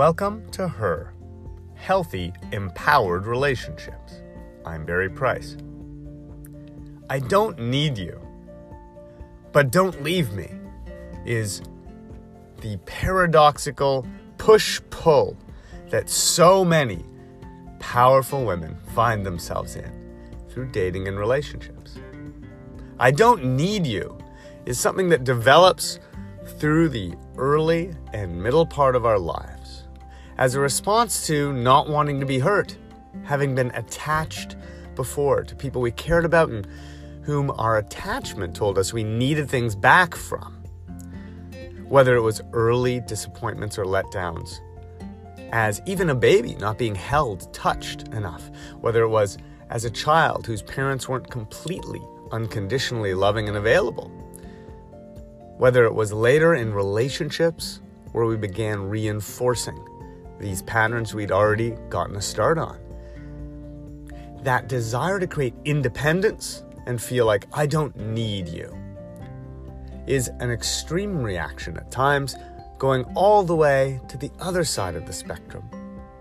Welcome 0.00 0.50
to 0.52 0.66
Her 0.66 1.12
Healthy, 1.74 2.32
Empowered 2.52 3.26
Relationships. 3.26 4.22
I'm 4.64 4.86
Barry 4.86 5.10
Price. 5.10 5.58
I 7.10 7.18
don't 7.18 7.58
need 7.58 7.98
you, 7.98 8.18
but 9.52 9.70
don't 9.70 10.02
leave 10.02 10.32
me 10.32 10.48
is 11.26 11.60
the 12.62 12.78
paradoxical 12.86 14.06
push 14.38 14.80
pull 14.88 15.36
that 15.90 16.08
so 16.08 16.64
many 16.64 17.04
powerful 17.78 18.46
women 18.46 18.78
find 18.94 19.26
themselves 19.26 19.76
in 19.76 19.92
through 20.48 20.72
dating 20.72 21.08
and 21.08 21.18
relationships. 21.18 21.98
I 22.98 23.10
don't 23.10 23.44
need 23.44 23.86
you 23.86 24.16
is 24.64 24.80
something 24.80 25.10
that 25.10 25.24
develops 25.24 25.98
through 26.58 26.88
the 26.88 27.12
early 27.36 27.94
and 28.14 28.42
middle 28.42 28.64
part 28.64 28.96
of 28.96 29.04
our 29.04 29.18
lives 29.18 29.59
as 30.40 30.54
a 30.54 30.60
response 30.60 31.26
to 31.26 31.52
not 31.52 31.90
wanting 31.90 32.18
to 32.18 32.24
be 32.24 32.38
hurt, 32.38 32.74
having 33.24 33.54
been 33.54 33.70
attached 33.74 34.56
before 34.96 35.44
to 35.44 35.54
people 35.54 35.82
we 35.82 35.90
cared 35.90 36.24
about 36.24 36.48
and 36.48 36.66
whom 37.22 37.50
our 37.58 37.76
attachment 37.76 38.56
told 38.56 38.78
us 38.78 38.90
we 38.90 39.04
needed 39.04 39.50
things 39.50 39.76
back 39.76 40.16
from. 40.16 40.54
Whether 41.86 42.16
it 42.16 42.22
was 42.22 42.40
early 42.54 43.00
disappointments 43.00 43.78
or 43.78 43.84
letdowns, 43.84 44.60
as 45.52 45.82
even 45.84 46.08
a 46.08 46.14
baby 46.14 46.54
not 46.54 46.78
being 46.78 46.94
held, 46.94 47.52
touched 47.52 48.08
enough, 48.08 48.50
whether 48.80 49.02
it 49.02 49.08
was 49.08 49.36
as 49.68 49.84
a 49.84 49.90
child 49.90 50.46
whose 50.46 50.62
parents 50.62 51.06
weren't 51.06 51.28
completely, 51.28 52.00
unconditionally 52.32 53.12
loving 53.12 53.46
and 53.46 53.58
available, 53.58 54.08
whether 55.58 55.84
it 55.84 55.94
was 55.94 56.14
later 56.14 56.54
in 56.54 56.72
relationships 56.72 57.82
where 58.12 58.24
we 58.24 58.38
began 58.38 58.88
reinforcing 58.88 59.78
these 60.40 60.62
patterns 60.62 61.14
we'd 61.14 61.30
already 61.30 61.72
gotten 61.90 62.16
a 62.16 62.22
start 62.22 62.58
on. 62.58 62.78
That 64.42 64.68
desire 64.68 65.20
to 65.20 65.26
create 65.26 65.54
independence 65.64 66.64
and 66.86 67.00
feel 67.00 67.26
like 67.26 67.46
I 67.52 67.66
don't 67.66 67.94
need 67.96 68.48
you 68.48 68.74
is 70.06 70.28
an 70.40 70.50
extreme 70.50 71.22
reaction 71.22 71.76
at 71.76 71.90
times, 71.90 72.34
going 72.78 73.04
all 73.14 73.42
the 73.42 73.54
way 73.54 74.00
to 74.08 74.16
the 74.16 74.30
other 74.40 74.64
side 74.64 74.96
of 74.96 75.06
the 75.06 75.12
spectrum 75.12 75.62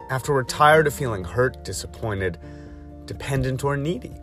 after 0.09 0.33
we're 0.33 0.43
tired 0.43 0.87
of 0.87 0.93
feeling 0.93 1.23
hurt, 1.23 1.63
disappointed, 1.63 2.37
dependent, 3.05 3.63
or 3.63 3.77
needy. 3.77 4.15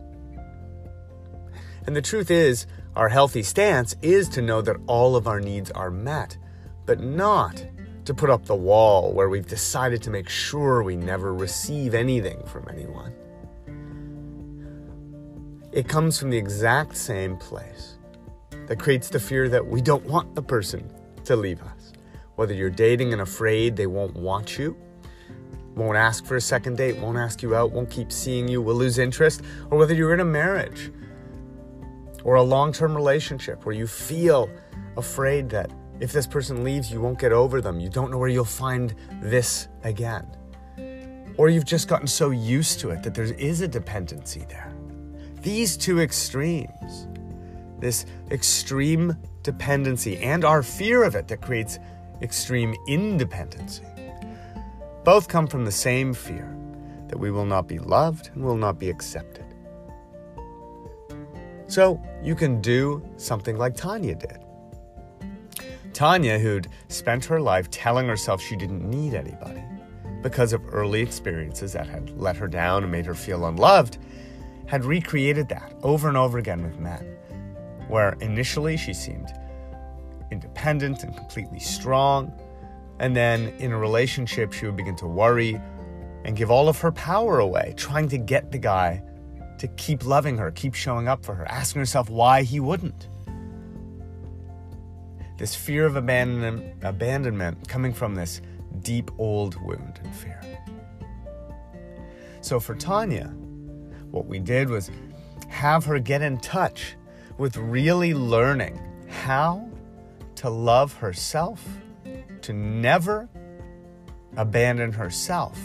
And 1.86 1.96
the 1.96 2.02
truth 2.02 2.30
is, 2.30 2.66
our 2.96 3.08
healthy 3.08 3.42
stance 3.42 3.94
is 4.02 4.28
to 4.30 4.42
know 4.42 4.60
that 4.62 4.76
all 4.86 5.16
of 5.16 5.26
our 5.26 5.40
needs 5.40 5.70
are 5.70 5.90
met, 5.90 6.36
but 6.84 7.00
not 7.00 7.64
to 8.06 8.14
put 8.14 8.30
up 8.30 8.46
the 8.46 8.54
wall 8.54 9.12
where 9.12 9.28
we've 9.28 9.46
decided 9.46 10.00
to 10.02 10.10
make 10.10 10.28
sure 10.28 10.82
we 10.82 10.96
never 10.96 11.34
receive 11.34 11.92
anything 11.92 12.42
from 12.46 12.66
anyone. 12.68 13.12
It 15.72 15.88
comes 15.88 16.18
from 16.18 16.30
the 16.30 16.38
exact 16.38 16.96
same 16.96 17.36
place 17.36 17.98
that 18.66 18.78
creates 18.78 19.08
the 19.08 19.20
fear 19.20 19.48
that 19.48 19.66
we 19.66 19.82
don't 19.82 20.04
want 20.06 20.34
the 20.34 20.42
person 20.42 20.90
to 21.24 21.36
leave 21.36 21.60
us. 21.62 21.92
Whether 22.36 22.54
you're 22.54 22.70
dating 22.70 23.12
and 23.12 23.22
afraid 23.22 23.76
they 23.76 23.86
won't 23.86 24.14
want 24.14 24.56
you, 24.56 24.76
won't 25.74 25.96
ask 25.96 26.24
for 26.24 26.36
a 26.36 26.40
second 26.40 26.76
date, 26.76 26.96
won't 26.98 27.18
ask 27.18 27.42
you 27.42 27.56
out, 27.56 27.72
won't 27.72 27.90
keep 27.90 28.12
seeing 28.12 28.46
you, 28.46 28.62
will 28.62 28.74
lose 28.76 28.98
interest, 28.98 29.42
or 29.70 29.78
whether 29.78 29.94
you're 29.94 30.14
in 30.14 30.20
a 30.20 30.24
marriage 30.24 30.92
or 32.24 32.36
a 32.36 32.42
long 32.42 32.72
term 32.72 32.94
relationship 32.94 33.66
where 33.66 33.74
you 33.74 33.86
feel 33.86 34.48
afraid 34.96 35.50
that 35.50 35.70
if 36.00 36.12
this 36.12 36.26
person 36.26 36.62
leaves, 36.62 36.90
you 36.90 37.00
won't 37.00 37.18
get 37.18 37.32
over 37.32 37.60
them. 37.60 37.80
You 37.80 37.88
don't 37.88 38.10
know 38.10 38.18
where 38.18 38.28
you'll 38.28 38.44
find 38.44 38.94
this 39.20 39.68
again. 39.82 40.26
Or 41.38 41.48
you've 41.48 41.64
just 41.64 41.88
gotten 41.88 42.06
so 42.06 42.30
used 42.30 42.80
to 42.80 42.90
it 42.90 43.02
that 43.02 43.14
there 43.14 43.24
is 43.24 43.60
a 43.60 43.68
dependency 43.68 44.44
there. 44.48 44.72
These 45.42 45.76
two 45.76 46.00
extremes, 46.00 47.08
this 47.78 48.06
extreme 48.30 49.16
dependency 49.42 50.18
and 50.18 50.44
our 50.44 50.62
fear 50.62 51.02
of 51.02 51.14
it 51.14 51.28
that 51.28 51.40
creates 51.40 51.78
extreme 52.22 52.74
independency, 52.88 53.84
both 55.04 55.28
come 55.28 55.46
from 55.46 55.64
the 55.64 55.72
same 55.72 56.12
fear 56.12 56.52
that 57.08 57.18
we 57.18 57.30
will 57.30 57.44
not 57.44 57.68
be 57.68 57.78
loved 57.78 58.30
and 58.34 58.44
will 58.44 58.56
not 58.56 58.78
be 58.78 58.90
accepted. 58.90 59.44
So 61.68 62.02
you 62.22 62.34
can 62.34 62.60
do 62.60 63.02
something 63.16 63.56
like 63.56 63.76
Tanya 63.76 64.14
did. 64.14 64.45
Tanya, 65.96 66.38
who'd 66.38 66.68
spent 66.88 67.24
her 67.24 67.40
life 67.40 67.70
telling 67.70 68.06
herself 68.06 68.42
she 68.42 68.54
didn't 68.54 68.82
need 68.82 69.14
anybody 69.14 69.64
because 70.22 70.52
of 70.52 70.62
early 70.70 71.00
experiences 71.00 71.72
that 71.72 71.86
had 71.86 72.10
let 72.20 72.36
her 72.36 72.46
down 72.46 72.82
and 72.82 72.92
made 72.92 73.06
her 73.06 73.14
feel 73.14 73.46
unloved, 73.46 73.96
had 74.66 74.84
recreated 74.84 75.48
that 75.48 75.72
over 75.82 76.08
and 76.08 76.18
over 76.18 76.36
again 76.36 76.62
with 76.62 76.78
men, 76.78 77.16
where 77.88 78.12
initially 78.20 78.76
she 78.76 78.92
seemed 78.92 79.32
independent 80.30 81.02
and 81.02 81.16
completely 81.16 81.60
strong, 81.60 82.30
and 82.98 83.16
then 83.16 83.48
in 83.58 83.72
a 83.72 83.78
relationship 83.78 84.52
she 84.52 84.66
would 84.66 84.76
begin 84.76 84.96
to 84.96 85.06
worry 85.06 85.58
and 86.26 86.36
give 86.36 86.50
all 86.50 86.68
of 86.68 86.78
her 86.78 86.92
power 86.92 87.38
away, 87.38 87.72
trying 87.74 88.06
to 88.06 88.18
get 88.18 88.52
the 88.52 88.58
guy 88.58 89.02
to 89.56 89.66
keep 89.78 90.04
loving 90.04 90.36
her, 90.36 90.50
keep 90.50 90.74
showing 90.74 91.08
up 91.08 91.24
for 91.24 91.34
her, 91.34 91.50
asking 91.50 91.80
herself 91.80 92.10
why 92.10 92.42
he 92.42 92.60
wouldn't. 92.60 93.08
This 95.36 95.54
fear 95.54 95.84
of 95.84 95.96
abandonment, 95.96 97.68
coming 97.68 97.92
from 97.92 98.14
this 98.14 98.40
deep 98.80 99.10
old 99.18 99.60
wound 99.62 100.00
and 100.02 100.14
fear. 100.14 100.40
So 102.40 102.58
for 102.58 102.74
Tanya, 102.74 103.26
what 104.10 104.26
we 104.26 104.38
did 104.38 104.70
was 104.70 104.90
have 105.48 105.84
her 105.84 105.98
get 105.98 106.22
in 106.22 106.38
touch 106.38 106.96
with 107.38 107.56
really 107.56 108.14
learning 108.14 108.80
how 109.08 109.68
to 110.36 110.48
love 110.48 110.94
herself, 110.94 111.66
to 112.42 112.52
never 112.52 113.28
abandon 114.36 114.92
herself 114.92 115.58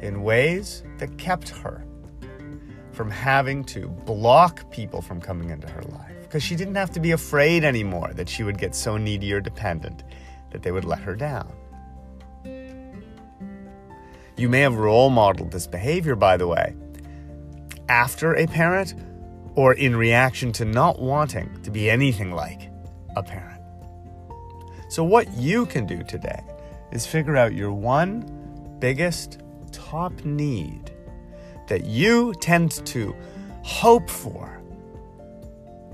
in 0.00 0.22
ways 0.22 0.82
that 0.98 1.18
kept 1.18 1.50
her 1.50 1.84
from 2.92 3.10
having 3.10 3.64
to 3.64 3.88
block 3.88 4.70
people 4.70 5.02
from 5.02 5.20
coming 5.20 5.50
into 5.50 5.68
her 5.68 5.82
life 5.82 6.19
because 6.30 6.44
she 6.44 6.54
didn't 6.54 6.76
have 6.76 6.92
to 6.92 7.00
be 7.00 7.10
afraid 7.10 7.64
anymore 7.64 8.12
that 8.14 8.28
she 8.28 8.44
would 8.44 8.56
get 8.56 8.72
so 8.72 8.96
needy 8.96 9.32
or 9.32 9.40
dependent 9.40 10.04
that 10.52 10.62
they 10.62 10.70
would 10.70 10.84
let 10.84 11.00
her 11.00 11.16
down. 11.16 11.52
You 14.36 14.48
may 14.48 14.60
have 14.60 14.76
role 14.76 15.10
modeled 15.10 15.50
this 15.50 15.66
behavior, 15.66 16.14
by 16.14 16.36
the 16.36 16.46
way, 16.46 16.76
after 17.88 18.36
a 18.36 18.46
parent 18.46 18.94
or 19.56 19.74
in 19.74 19.96
reaction 19.96 20.52
to 20.52 20.64
not 20.64 21.00
wanting 21.00 21.60
to 21.64 21.70
be 21.72 21.90
anything 21.90 22.30
like 22.30 22.70
a 23.16 23.24
parent. 23.24 23.60
So, 24.88 25.02
what 25.02 25.32
you 25.34 25.66
can 25.66 25.84
do 25.84 26.04
today 26.04 26.44
is 26.92 27.06
figure 27.06 27.36
out 27.36 27.54
your 27.54 27.72
one 27.72 28.76
biggest 28.78 29.40
top 29.72 30.24
need 30.24 30.92
that 31.66 31.86
you 31.86 32.34
tend 32.34 32.86
to 32.86 33.16
hope 33.64 34.08
for 34.08 34.60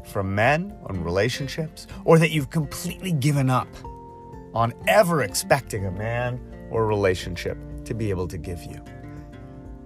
from 0.07 0.35
men 0.35 0.77
on 0.87 1.03
relationships, 1.03 1.87
or 2.05 2.19
that 2.19 2.31
you've 2.31 2.51
completely 2.51 3.13
given 3.13 3.51
up 3.51 3.69
on 4.55 4.73
ever 4.89 5.23
expecting 5.23 5.87
a 5.87 5.91
man 5.91 6.41
or 6.71 6.87
relationship 6.87 7.59
to 7.85 7.95
be 7.95 8.11
able 8.11 8.27
to 8.29 8.39
give 8.39 8.63
you. 8.65 8.83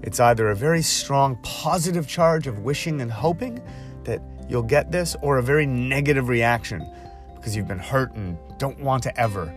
It's 0.03 0.21
either 0.21 0.51
a 0.51 0.57
very 0.57 0.83
strong 0.83 1.37
positive 1.43 2.07
charge 2.07 2.47
of 2.47 2.61
wishing 2.61 3.01
and 3.01 3.11
hoping 3.11 3.63
that 4.05 4.23
you'll 4.49 4.63
get 4.63 4.91
this, 4.91 5.17
or 5.23 5.39
a 5.39 5.43
very 5.43 5.67
negative 5.67 6.29
reaction 6.29 6.87
because 7.35 7.55
you've 7.57 7.69
been 7.69 7.79
hurt 7.79 8.15
and 8.15 8.39
don't 8.59 8.81
want 8.81 9.03
to 9.03 9.21
ever 9.21 9.55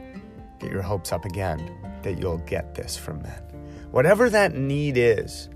get 0.59 0.71
your 0.71 0.81
hopes 0.81 1.11
up 1.11 1.25
again 1.25 1.75
that 2.01 2.17
you'll 2.19 2.37
get 2.39 2.75
this 2.75 2.97
from 2.97 3.21
men. 3.21 3.41
Whatever 3.91 4.29
that 4.29 4.55
need 4.55 4.97
is, 4.97 5.49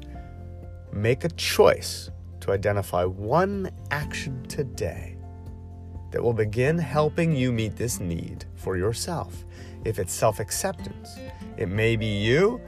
Make 0.97 1.23
a 1.23 1.29
choice 1.29 2.09
to 2.47 2.53
identify 2.53 3.03
one 3.03 3.69
action 3.91 4.43
today 4.47 5.17
that 6.11 6.23
will 6.23 6.33
begin 6.33 6.77
helping 6.77 7.35
you 7.35 7.51
meet 7.51 7.75
this 7.75 7.99
need 7.99 8.45
for 8.55 8.77
yourself. 8.77 9.45
If 9.85 9.99
it's 9.99 10.13
self 10.13 10.39
acceptance, 10.39 11.17
it 11.57 11.69
may 11.69 11.95
be 11.95 12.07
you 12.07 12.59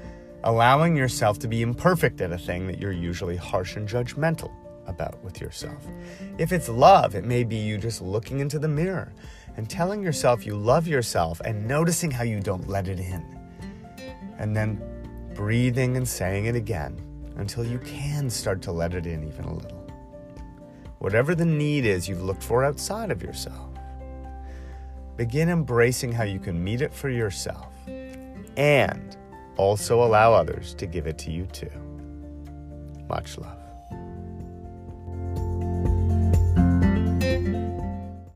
allowing 0.44 0.96
yourself 0.96 1.40
to 1.40 1.48
be 1.48 1.62
imperfect 1.62 2.22
at 2.22 2.32
a 2.32 2.38
thing 2.38 2.68
that 2.68 2.80
you're 2.80 2.92
usually 2.92 3.36
harsh 3.36 3.76
and 3.76 3.88
judgmental 3.88 4.52
about 4.88 5.22
with 5.24 5.42
yourself. 5.42 5.86
If 6.38 6.52
it's 6.52 6.70
love, 6.70 7.16
it 7.16 7.26
may 7.26 7.44
be 7.44 7.58
you 7.58 7.78
just 7.78 8.02
looking 8.02 8.40
into 8.40 8.60
the 8.60 8.68
mirror 8.68 9.14
and 9.58 9.70
telling 9.70 10.02
yourself 10.02 10.46
you 10.46 10.56
love 10.56 10.88
yourself 10.88 11.42
and 11.44 11.68
noticing 11.68 12.12
how 12.12 12.24
you 12.24 12.40
don't 12.40 12.68
let 12.68 12.88
it 12.88 13.00
in. 13.00 13.24
And 14.38 14.56
then 14.56 14.82
breathing 15.34 15.98
and 15.98 16.08
saying 16.08 16.46
it 16.46 16.56
again 16.56 17.09
until 17.40 17.66
you 17.66 17.80
can 17.80 18.30
start 18.30 18.62
to 18.62 18.72
let 18.72 18.94
it 18.94 19.06
in 19.08 19.26
even 19.26 19.46
a 19.46 19.54
little. 19.54 19.88
Whatever 21.00 21.34
the 21.34 21.46
need 21.46 21.86
is 21.86 22.10
you've 22.10 22.22
looked 22.22 22.44
for 22.44 22.66
outside 22.66 23.12
of 23.12 23.24
yourself, 23.24 23.70
begin 25.16 25.50
embracing 25.50 26.12
how 26.12 26.24
you 26.24 26.40
can 26.40 26.62
meet 26.62 26.82
it 26.82 26.94
for 26.94 27.10
yourself 27.10 27.74
and 28.58 29.16
also 29.56 30.04
allow 30.04 30.34
others 30.34 30.74
to 30.74 30.86
give 30.86 31.08
it 31.08 31.18
to 31.20 31.32
you 31.32 31.46
too. 31.46 31.72
Much 33.08 33.38
love. 33.38 33.69